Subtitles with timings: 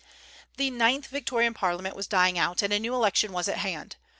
[0.57, 3.97] The ninth Victorian Parliament was dying out, and a new election was at hand.